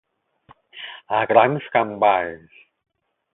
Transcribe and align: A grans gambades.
A 1.17 1.19
grans 1.33 1.67
gambades. 1.77 2.57